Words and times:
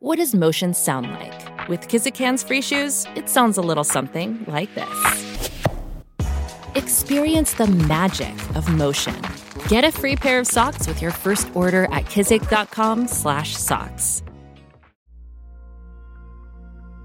What 0.00 0.18
does 0.18 0.32
motion 0.32 0.74
sound 0.74 1.10
like? 1.10 1.68
With 1.68 1.88
Kizikans 1.88 2.46
free 2.46 2.62
shoes, 2.62 3.04
it 3.16 3.28
sounds 3.28 3.58
a 3.58 3.60
little 3.60 3.82
something 3.82 4.44
like 4.46 4.72
this. 4.76 5.50
Experience 6.76 7.54
the 7.54 7.66
magic 7.66 8.32
of 8.54 8.72
motion. 8.72 9.16
Get 9.66 9.82
a 9.82 9.90
free 9.90 10.14
pair 10.14 10.38
of 10.38 10.46
socks 10.46 10.86
with 10.86 11.02
your 11.02 11.10
first 11.10 11.50
order 11.52 11.86
at 11.86 12.04
kizik.com/socks. 12.04 14.22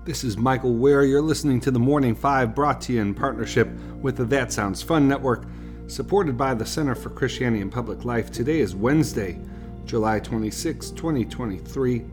This 0.06 0.24
is 0.24 0.38
Michael 0.38 0.76
Wear. 0.76 1.04
You're 1.04 1.24
listening 1.24 1.60
to 1.62 1.72
the 1.72 1.80
Morning 1.80 2.14
Five, 2.14 2.54
brought 2.54 2.80
to 2.82 2.94
you 2.94 3.02
in 3.02 3.16
partnership 3.16 3.70
with 4.04 4.18
the 4.18 4.26
That 4.26 4.54
Sounds 4.54 4.84
Fun 4.84 5.08
Network, 5.08 5.48
supported 5.88 6.38
by 6.38 6.54
the 6.54 6.66
Center 6.66 6.94
for 6.94 7.10
Christianity 7.10 7.64
and 7.64 7.72
Public 7.72 8.06
Life. 8.06 8.30
Today 8.30 8.60
is 8.60 8.76
Wednesday, 8.76 9.40
July 9.86 10.20
26, 10.20 10.92
2023. 10.92 12.06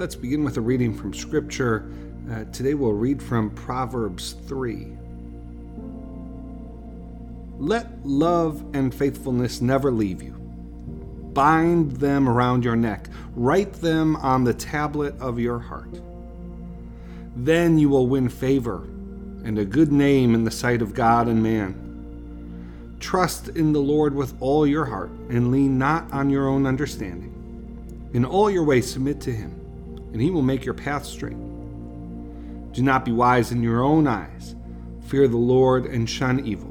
Let's 0.00 0.16
begin 0.16 0.44
with 0.44 0.56
a 0.56 0.62
reading 0.62 0.94
from 0.94 1.12
Scripture. 1.12 1.92
Uh, 2.32 2.44
today 2.52 2.72
we'll 2.72 2.94
read 2.94 3.22
from 3.22 3.50
Proverbs 3.50 4.34
3. 4.46 4.96
Let 7.58 7.86
love 8.06 8.64
and 8.72 8.94
faithfulness 8.94 9.60
never 9.60 9.92
leave 9.92 10.22
you. 10.22 10.32
Bind 11.34 11.92
them 11.92 12.30
around 12.30 12.64
your 12.64 12.76
neck, 12.76 13.10
write 13.36 13.74
them 13.74 14.16
on 14.16 14.42
the 14.42 14.54
tablet 14.54 15.14
of 15.20 15.38
your 15.38 15.58
heart. 15.58 16.00
Then 17.36 17.78
you 17.78 17.90
will 17.90 18.06
win 18.06 18.30
favor 18.30 18.84
and 19.44 19.58
a 19.58 19.66
good 19.66 19.92
name 19.92 20.34
in 20.34 20.44
the 20.44 20.50
sight 20.50 20.80
of 20.80 20.94
God 20.94 21.28
and 21.28 21.42
man. 21.42 22.96
Trust 23.00 23.48
in 23.48 23.74
the 23.74 23.82
Lord 23.82 24.14
with 24.14 24.34
all 24.40 24.66
your 24.66 24.86
heart 24.86 25.10
and 25.28 25.50
lean 25.50 25.76
not 25.76 26.10
on 26.10 26.30
your 26.30 26.48
own 26.48 26.64
understanding. 26.64 28.08
In 28.14 28.24
all 28.24 28.50
your 28.50 28.64
ways, 28.64 28.90
submit 28.90 29.20
to 29.20 29.30
Him, 29.30 29.59
and 30.12 30.20
He 30.20 30.30
will 30.30 30.42
make 30.42 30.64
your 30.64 30.74
path 30.74 31.04
straight. 31.04 31.36
Do 32.72 32.82
not 32.82 33.04
be 33.04 33.12
wise 33.12 33.52
in 33.52 33.62
your 33.62 33.82
own 33.82 34.06
eyes. 34.06 34.54
Fear 35.06 35.28
the 35.28 35.36
Lord 35.36 35.86
and 35.86 36.08
shun 36.08 36.46
evil. 36.46 36.70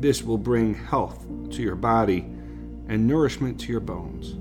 This 0.00 0.22
will 0.22 0.38
bring 0.38 0.74
health 0.74 1.26
to 1.50 1.62
your 1.62 1.76
body 1.76 2.20
and 2.88 3.06
nourishment 3.06 3.58
to 3.60 3.72
your 3.72 3.80
bones. 3.80 4.36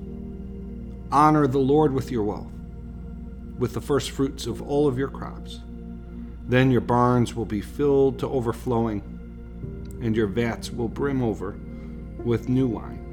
Honor 1.11 1.47
the 1.47 1.58
Lord 1.58 1.94
with 1.94 2.11
your 2.11 2.23
wealth, 2.23 2.52
with 3.58 3.73
the 3.73 3.81
first 3.81 4.11
fruits 4.11 4.45
of 4.45 4.61
all 4.61 4.88
of 4.88 4.97
your 4.97 5.08
crops. 5.08 5.61
Then 6.47 6.69
your 6.69 6.81
barns 6.81 7.33
will 7.33 7.45
be 7.45 7.61
filled 7.61 8.19
to 8.19 8.28
overflowing, 8.28 9.02
and 10.02 10.16
your 10.16 10.28
vats 10.28 10.69
will 10.72 10.89
brim 10.89 11.22
over 11.22 11.58
with 12.23 12.50
new 12.50 12.67
wine. 12.67 13.03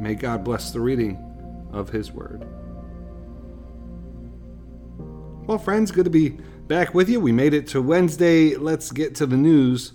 May 0.00 0.14
God 0.14 0.44
bless 0.44 0.72
the 0.72 0.80
reading 0.80 1.18
of 1.72 1.88
His 1.88 2.12
Word. 2.12 2.46
Well, 5.50 5.58
friends, 5.58 5.90
good 5.90 6.04
to 6.04 6.10
be 6.12 6.28
back 6.68 6.94
with 6.94 7.08
you. 7.08 7.18
We 7.18 7.32
made 7.32 7.54
it 7.54 7.66
to 7.70 7.82
Wednesday. 7.82 8.54
Let's 8.54 8.92
get 8.92 9.16
to 9.16 9.26
the 9.26 9.36
news. 9.36 9.94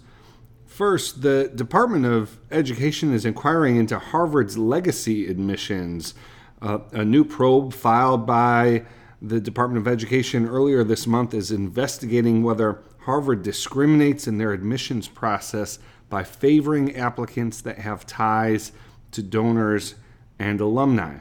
First, 0.66 1.22
the 1.22 1.50
Department 1.56 2.06
of 2.06 2.42
Education 2.52 3.14
is 3.14 3.24
inquiring 3.24 3.78
into 3.78 3.98
Harvard's 3.98 4.58
legacy 4.58 5.28
admissions. 5.28 6.14
Uh, 6.62 6.80
a 6.92 7.06
new 7.06 7.24
probe 7.24 7.74
filed 7.74 8.26
by 8.26 8.84
the 9.22 9.40
Department 9.40 9.88
of 9.88 9.90
Education 9.90 10.46
earlier 10.46 10.84
this 10.84 11.08
month 11.08 11.34
is 11.34 11.52
investigating 11.52 12.44
whether 12.44 12.84
Harvard 13.04 13.42
discriminates 13.42 14.28
in 14.28 14.38
their 14.38 14.52
admissions 14.52 15.08
process 15.08 15.80
by 16.10 16.26
favoring 16.26 16.94
applicants 16.98 17.62
that 17.62 17.78
have 17.78 18.06
ties 18.06 18.74
to 19.12 19.24
donors 19.24 19.96
and 20.38 20.60
alumni. 20.60 21.20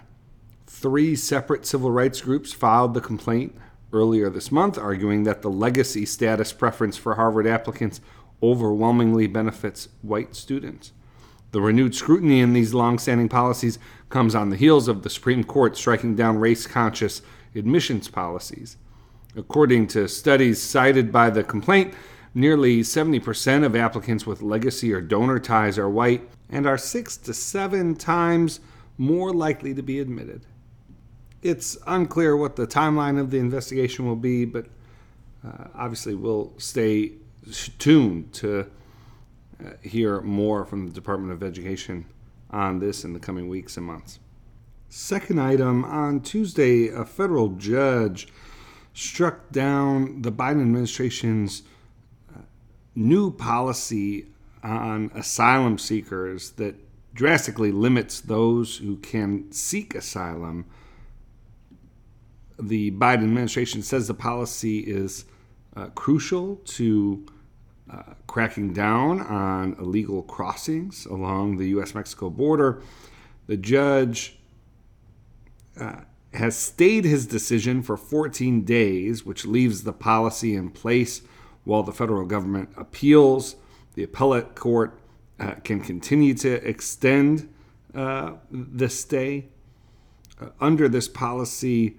Three 0.66 1.14
separate 1.14 1.64
civil 1.64 1.92
rights 1.92 2.20
groups 2.20 2.52
filed 2.52 2.94
the 2.94 3.00
complaint 3.00 3.54
earlier 3.94 4.28
this 4.28 4.52
month, 4.52 4.76
arguing 4.76 5.22
that 5.24 5.42
the 5.42 5.50
legacy 5.50 6.04
status 6.04 6.52
preference 6.52 6.96
for 6.96 7.14
Harvard 7.14 7.46
applicants 7.46 8.00
overwhelmingly 8.42 9.26
benefits 9.26 9.88
white 10.02 10.34
students. 10.34 10.92
The 11.52 11.60
renewed 11.60 11.94
scrutiny 11.94 12.40
in 12.40 12.52
these 12.52 12.74
long-standing 12.74 13.28
policies 13.28 13.78
comes 14.08 14.34
on 14.34 14.50
the 14.50 14.56
heels 14.56 14.88
of 14.88 15.02
the 15.02 15.10
Supreme 15.10 15.44
Court 15.44 15.76
striking 15.76 16.16
down 16.16 16.38
race-conscious 16.38 17.22
admissions 17.54 18.08
policies. 18.08 18.76
According 19.36 19.86
to 19.88 20.08
studies 20.08 20.60
cited 20.60 21.12
by 21.12 21.30
the 21.30 21.44
complaint, 21.44 21.94
nearly 22.34 22.80
70% 22.80 23.64
of 23.64 23.76
applicants 23.76 24.26
with 24.26 24.42
legacy 24.42 24.92
or 24.92 25.00
donor 25.00 25.38
ties 25.38 25.78
are 25.78 25.88
white 25.88 26.28
and 26.50 26.66
are 26.66 26.78
6 26.78 27.16
to 27.18 27.32
7 27.32 27.94
times 27.94 28.60
more 28.98 29.32
likely 29.32 29.74
to 29.74 29.82
be 29.82 30.00
admitted. 30.00 30.46
It's 31.44 31.76
unclear 31.86 32.36
what 32.36 32.56
the 32.56 32.66
timeline 32.66 33.20
of 33.20 33.30
the 33.30 33.38
investigation 33.38 34.06
will 34.06 34.16
be, 34.16 34.46
but 34.46 34.66
uh, 35.46 35.68
obviously 35.74 36.14
we'll 36.14 36.54
stay 36.56 37.12
tuned 37.78 38.32
to 38.32 38.66
uh, 39.62 39.70
hear 39.82 40.22
more 40.22 40.64
from 40.64 40.86
the 40.86 40.92
Department 40.92 41.34
of 41.34 41.42
Education 41.42 42.06
on 42.50 42.78
this 42.78 43.04
in 43.04 43.12
the 43.12 43.20
coming 43.20 43.50
weeks 43.50 43.76
and 43.76 43.84
months. 43.84 44.20
Second 44.88 45.38
item 45.38 45.84
on 45.84 46.20
Tuesday, 46.20 46.88
a 46.88 47.04
federal 47.04 47.50
judge 47.50 48.26
struck 48.94 49.50
down 49.52 50.22
the 50.22 50.32
Biden 50.32 50.62
administration's 50.62 51.62
uh, 52.34 52.40
new 52.94 53.30
policy 53.30 54.28
on 54.62 55.10
asylum 55.14 55.76
seekers 55.76 56.52
that 56.52 56.76
drastically 57.12 57.70
limits 57.70 58.22
those 58.22 58.78
who 58.78 58.96
can 58.96 59.52
seek 59.52 59.94
asylum. 59.94 60.64
The 62.58 62.92
Biden 62.92 63.24
administration 63.24 63.82
says 63.82 64.06
the 64.06 64.14
policy 64.14 64.80
is 64.80 65.24
uh, 65.76 65.86
crucial 65.94 66.56
to 66.56 67.26
uh, 67.90 68.14
cracking 68.26 68.72
down 68.72 69.20
on 69.20 69.76
illegal 69.78 70.22
crossings 70.22 71.04
along 71.06 71.58
the 71.58 71.68
U.S. 71.70 71.94
Mexico 71.94 72.30
border. 72.30 72.82
The 73.46 73.56
judge 73.56 74.38
uh, 75.78 76.00
has 76.32 76.56
stayed 76.56 77.04
his 77.04 77.26
decision 77.26 77.82
for 77.82 77.96
14 77.96 78.64
days, 78.64 79.24
which 79.24 79.44
leaves 79.44 79.82
the 79.82 79.92
policy 79.92 80.54
in 80.54 80.70
place 80.70 81.22
while 81.64 81.82
the 81.82 81.92
federal 81.92 82.24
government 82.24 82.70
appeals. 82.76 83.56
The 83.94 84.04
appellate 84.04 84.54
court 84.54 84.98
uh, 85.38 85.54
can 85.64 85.80
continue 85.80 86.34
to 86.34 86.66
extend 86.66 87.52
uh, 87.94 88.34
the 88.50 88.88
stay. 88.88 89.48
Uh, 90.40 90.48
under 90.60 90.88
this 90.88 91.06
policy, 91.06 91.96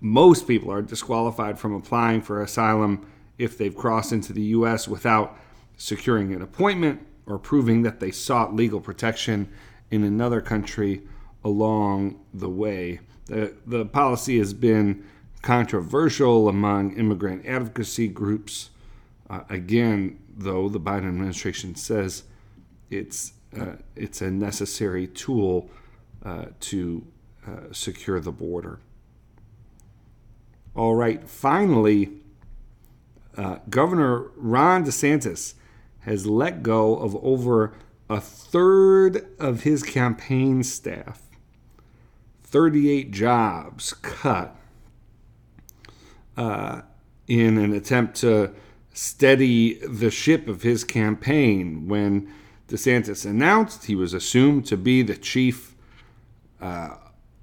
most 0.00 0.46
people 0.46 0.70
are 0.70 0.82
disqualified 0.82 1.58
from 1.58 1.74
applying 1.74 2.22
for 2.22 2.42
asylum 2.42 3.06
if 3.38 3.56
they've 3.56 3.74
crossed 3.74 4.12
into 4.12 4.32
the 4.32 4.42
U.S. 4.42 4.88
without 4.88 5.38
securing 5.76 6.32
an 6.32 6.42
appointment 6.42 7.06
or 7.26 7.38
proving 7.38 7.82
that 7.82 8.00
they 8.00 8.10
sought 8.10 8.54
legal 8.54 8.80
protection 8.80 9.48
in 9.90 10.04
another 10.04 10.40
country 10.40 11.02
along 11.44 12.18
the 12.32 12.48
way. 12.48 13.00
The, 13.26 13.54
the 13.66 13.84
policy 13.84 14.38
has 14.38 14.54
been 14.54 15.04
controversial 15.42 16.48
among 16.48 16.96
immigrant 16.96 17.46
advocacy 17.46 18.08
groups. 18.08 18.70
Uh, 19.28 19.40
again, 19.48 20.18
though, 20.36 20.68
the 20.68 20.80
Biden 20.80 21.08
administration 21.08 21.74
says 21.74 22.24
it's, 22.90 23.32
uh, 23.58 23.76
it's 23.94 24.20
a 24.20 24.30
necessary 24.30 25.06
tool 25.06 25.70
uh, 26.24 26.46
to 26.60 27.06
uh, 27.46 27.72
secure 27.72 28.20
the 28.20 28.32
border. 28.32 28.80
All 30.76 30.94
right, 30.94 31.26
finally, 31.26 32.10
uh, 33.34 33.60
Governor 33.70 34.30
Ron 34.36 34.84
DeSantis 34.84 35.54
has 36.00 36.26
let 36.26 36.62
go 36.62 36.96
of 36.96 37.16
over 37.24 37.72
a 38.10 38.20
third 38.20 39.26
of 39.38 39.62
his 39.62 39.82
campaign 39.82 40.62
staff. 40.62 41.22
38 42.42 43.10
jobs 43.10 43.94
cut 43.94 44.54
uh, 46.36 46.82
in 47.26 47.56
an 47.56 47.72
attempt 47.72 48.16
to 48.16 48.52
steady 48.92 49.78
the 49.86 50.10
ship 50.10 50.46
of 50.46 50.60
his 50.60 50.84
campaign. 50.84 51.88
When 51.88 52.30
DeSantis 52.68 53.24
announced 53.24 53.86
he 53.86 53.96
was 53.96 54.12
assumed 54.12 54.66
to 54.66 54.76
be 54.76 55.00
the 55.02 55.16
chief 55.16 55.74
uh, 56.60 56.96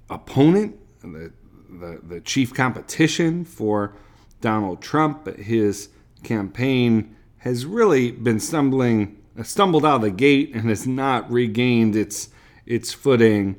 opponent, 0.08 0.78
the, 1.02 1.32
the, 1.80 2.00
the 2.02 2.20
chief 2.20 2.54
competition 2.54 3.44
for 3.44 3.94
Donald 4.40 4.80
Trump, 4.82 5.24
but 5.24 5.38
his 5.38 5.88
campaign 6.22 7.14
has 7.38 7.66
really 7.66 8.10
been 8.10 8.40
stumbling, 8.40 9.22
stumbled 9.42 9.84
out 9.84 9.96
of 9.96 10.02
the 10.02 10.10
gate, 10.10 10.54
and 10.54 10.68
has 10.68 10.86
not 10.86 11.30
regained 11.30 11.96
its 11.96 12.28
its 12.66 12.92
footing. 12.92 13.56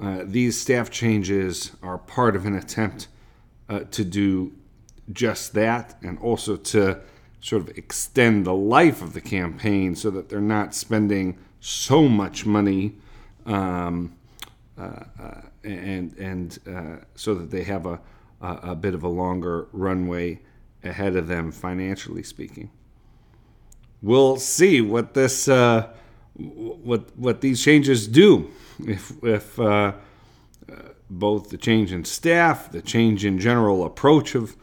Uh, 0.00 0.22
these 0.24 0.60
staff 0.60 0.90
changes 0.90 1.70
are 1.82 1.98
part 1.98 2.34
of 2.34 2.46
an 2.46 2.56
attempt 2.56 3.06
uh, 3.68 3.80
to 3.92 4.04
do 4.04 4.52
just 5.12 5.54
that, 5.54 5.96
and 6.02 6.18
also 6.18 6.56
to 6.56 7.00
sort 7.40 7.62
of 7.62 7.76
extend 7.76 8.44
the 8.44 8.54
life 8.54 9.02
of 9.02 9.12
the 9.12 9.20
campaign 9.20 9.94
so 9.94 10.10
that 10.10 10.28
they're 10.28 10.40
not 10.40 10.74
spending 10.74 11.38
so 11.60 12.08
much 12.08 12.46
money 12.46 12.94
um, 13.46 14.14
and 14.76 16.16
and 16.18 16.58
uh, 16.66 17.04
so 17.14 17.34
that 17.34 17.50
they 17.50 17.64
have 17.64 17.86
a, 17.86 18.00
a 18.40 18.74
bit 18.74 18.94
of 18.94 19.02
a 19.02 19.08
longer 19.08 19.68
runway 19.72 20.40
ahead 20.82 21.16
of 21.16 21.28
them 21.28 21.50
financially 21.52 22.22
speaking. 22.22 22.70
We'll 24.02 24.36
see 24.36 24.80
what 24.80 25.14
this 25.14 25.48
uh, 25.48 25.88
what 26.34 27.16
what 27.16 27.40
these 27.40 27.62
changes 27.62 28.06
do 28.06 28.50
if 28.86 29.12
if 29.22 29.58
uh, 29.58 29.92
uh, 30.70 30.74
both 31.08 31.50
the 31.50 31.56
change 31.56 31.92
in 31.92 32.04
staff, 32.04 32.70
the 32.70 32.82
change 32.82 33.24
in 33.24 33.38
general 33.38 33.84
approach 33.84 34.34
of 34.34 34.56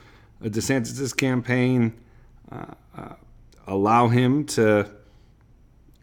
DeSantis' 0.44 1.16
campaign, 1.16 1.94
uh, 2.52 2.66
uh, 2.98 3.14
allow 3.68 4.08
him 4.08 4.46
to 4.46 4.90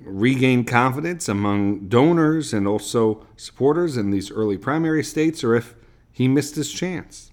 regain 0.01 0.65
confidence 0.65 1.29
among 1.29 1.89
donors 1.89 2.53
and 2.53 2.67
also 2.67 3.27
supporters 3.37 3.97
in 3.97 4.11
these 4.11 4.31
early 4.31 4.57
primary 4.57 5.03
states, 5.03 5.43
or 5.43 5.55
if 5.55 5.75
he 6.13 6.29
missed 6.29 6.57
his 6.57 6.73
chance. 6.73 7.31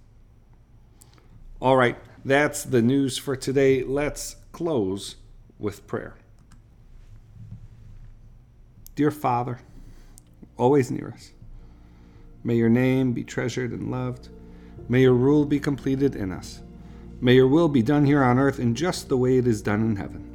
All 1.59 1.77
right, 1.77 1.97
that's 2.23 2.63
the 2.63 2.81
news 2.81 3.17
for 3.17 3.35
today. 3.35 3.83
Let's 3.83 4.35
close 4.51 5.15
with 5.59 5.88
prayer. 5.88 6.15
Dear 8.95 9.12
Father, 9.12 9.59
always 10.57 10.89
near 10.89 11.09
us, 11.09 11.31
may 12.44 12.56
your 12.56 12.69
name 12.69 13.13
be 13.13 13.23
treasured 13.23 13.71
and 13.71 13.91
loved. 13.91 14.29
May 14.88 15.01
your 15.01 15.13
rule 15.13 15.45
be 15.45 15.59
completed 15.59 16.15
in 16.15 16.31
us. 16.31 16.62
May 17.19 17.35
your 17.35 17.47
will 17.47 17.69
be 17.69 17.81
done 17.81 18.06
here 18.06 18.23
on 18.23 18.38
earth 18.38 18.59
in 18.59 18.75
just 18.75 19.09
the 19.09 19.17
way 19.17 19.38
it 19.38 19.47
is 19.47 19.62
done 19.62 19.81
in 19.81 19.95
heaven. 19.95 20.35